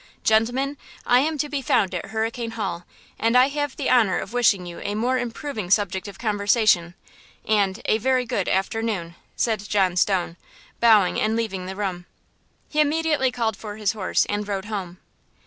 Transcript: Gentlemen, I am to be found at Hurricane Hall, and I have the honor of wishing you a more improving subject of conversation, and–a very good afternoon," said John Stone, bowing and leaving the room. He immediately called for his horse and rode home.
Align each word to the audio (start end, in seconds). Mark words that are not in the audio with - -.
Gentlemen, 0.23 0.77
I 1.05 1.19
am 1.19 1.37
to 1.37 1.47
be 1.47 1.61
found 1.61 1.93
at 1.93 2.07
Hurricane 2.07 2.49
Hall, 2.53 2.87
and 3.19 3.37
I 3.37 3.49
have 3.49 3.77
the 3.77 3.91
honor 3.91 4.17
of 4.17 4.33
wishing 4.33 4.65
you 4.65 4.79
a 4.79 4.95
more 4.95 5.19
improving 5.19 5.69
subject 5.69 6.07
of 6.07 6.17
conversation, 6.17 6.95
and–a 7.45 7.99
very 7.99 8.25
good 8.25 8.49
afternoon," 8.49 9.13
said 9.35 9.59
John 9.69 9.95
Stone, 9.95 10.37
bowing 10.79 11.19
and 11.19 11.35
leaving 11.35 11.67
the 11.67 11.75
room. 11.75 12.07
He 12.67 12.81
immediately 12.81 13.31
called 13.31 13.55
for 13.55 13.77
his 13.77 13.91
horse 13.91 14.25
and 14.25 14.47
rode 14.47 14.65
home. 14.65 14.97